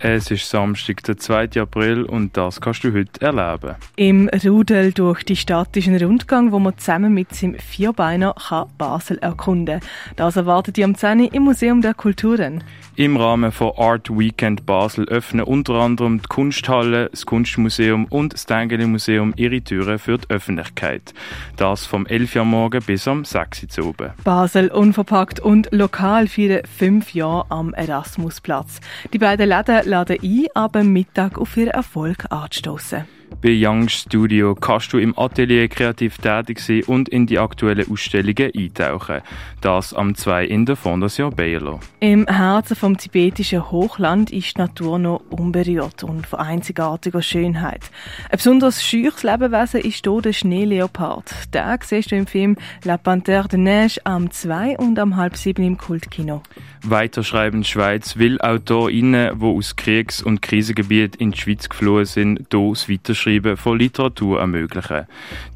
[0.00, 1.60] Es ist Samstag, der 2.
[1.60, 3.74] April und das kannst du heute erleben.
[3.96, 8.68] Im Rudel durch die Stadt ist ein Rundgang, wo man zusammen mit seinem Vierbeiner kann
[8.78, 9.88] Basel erkunden kann.
[10.14, 11.24] Das erwartet ihr am 10.
[11.24, 12.62] im Museum der Kulturen.
[12.94, 18.46] Im Rahmen von Art Weekend Basel öffnen unter anderem die Kunsthalle, das Kunstmuseum und das
[18.46, 21.12] Tengeli Museum ihre Türen für die Öffentlichkeit.
[21.56, 24.10] Das vom 11 Uhr morgen bis am 6 Uhr oben.
[24.22, 28.80] Basel unverpackt und lokal feiern fünf Jahre am Erasmusplatz.
[29.12, 33.17] Die beiden Läden laden ein, aber Mittag auf ihren Erfolg anzustoßen.
[33.40, 38.50] Bei Young Studio kannst du im Atelier kreativ tätig sein und in die aktuellen Ausstellungen
[38.56, 39.20] eintauchen.
[39.60, 41.78] Das am 2 in der Fondation Baylor.
[42.00, 47.90] Im Herzen vom tibetischen Hochland ist die Natur noch unberührt und von einzigartiger Schönheit.
[48.30, 51.54] Ein besonders scheuches Lebewesen ist hier der Schneeleopard.
[51.54, 55.64] Den siehst du im Film La Panthère de Neige am 2 und am halb 7
[55.64, 56.42] im Kultkino.
[56.82, 62.98] Weiterschreiben Schweiz will AutorInnen, die aus Kriegs- und Krisengebieten in die Schweiz geflohen sind, hier
[63.02, 65.06] das Weiterschreiben von Literatur ermöglichen.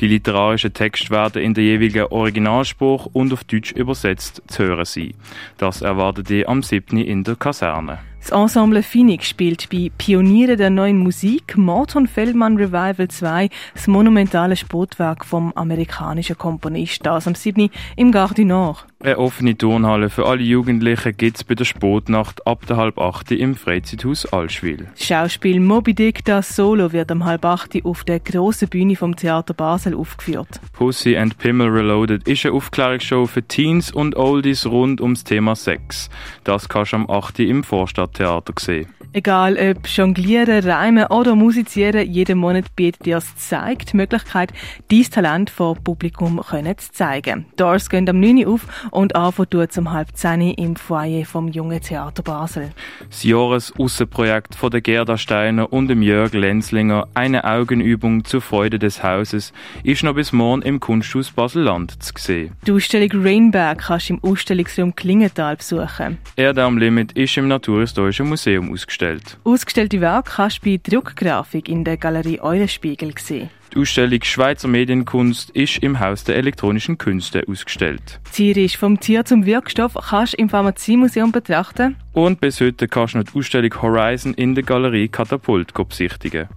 [0.01, 5.15] Die literarischen Texte werden in der jeweiligen Originalspruch und auf Deutsch übersetzt zu hören sein.
[5.59, 6.99] Das erwartet ihr am 7.
[6.99, 8.12] in der Kaserne.
[8.23, 14.55] Das Ensemble Phoenix spielt bei Pioniere der neuen Musik Morton Feldman Revival 2 das monumentale
[14.55, 17.69] Sportwerk vom amerikanischen Komponist, das am 7.
[17.97, 18.87] im Garde Nord.
[19.03, 23.33] Eine offene Turnhalle für alle Jugendlichen gibt es bei der Sportnacht ab der halb acht
[23.33, 24.87] im Freizeithaus Allschwil.
[24.95, 29.17] Das Schauspiel Moby Dick das Solo wird am halb acht auf der grossen Bühne vom
[29.17, 30.61] Theater Basel aufgeführt.
[30.73, 36.09] Pussy and Pimmel Reloaded ist eine Aufklärungsshow für Teens und Oldies rund ums Thema Sex.
[36.45, 37.41] Das kannst du am 8.
[37.41, 37.65] im
[38.13, 39.02] Vorstadttheater sehen.
[39.15, 44.55] Egal ob Jonglieren, Reimen oder Musizieren, jeden Monat bietet dir das Zeig die Möglichkeit,
[44.91, 47.45] dein Talent vor Publikum können zu zeigen.
[47.57, 51.49] Doors gehen am 9 Uhr auf und anfangen tut um halb 10 im Foyer vom
[51.49, 52.71] Jungen Theater Basel.
[53.07, 59.03] Das Jahresaußenprojekt von der Gerda Steiner und dem Jörg Lenzlinger, eine Augenübung zur Freude des
[59.03, 59.53] Hauses,
[59.85, 62.53] ist noch bis morgen im Kunsthaus Basel-Land zu sehen.
[62.67, 66.17] Die Ausstellung Rainberg kannst du im Ausstellungsraum Klingenthal besuchen.
[66.37, 69.02] Erde am Limit ist im Naturhistorischen Museum ausgestellt.
[69.45, 73.51] Ausgestellte Werke kannst du bei Druckgrafik in der Galerie Eulenspiegel sehen.
[73.75, 78.21] Die Ausstellung Schweizer Medienkunst ist im Haus der elektronischen Künste ausgestellt.
[78.31, 81.97] Tierisch vom Tier zum Wirkstoff kannst du im Pharmaziemuseum betrachten.
[82.13, 86.49] Und bis heute kannst du noch die Ausstellung Horizon in der Galerie Katapult besichtigen.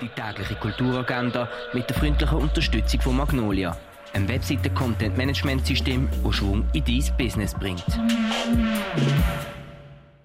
[0.00, 3.76] Die tägliche Kulturagenda mit der freundlichen Unterstützung von Magnolia,
[4.14, 7.84] ein Webseite-Content-Management-System, das Schwung in dein Business bringt.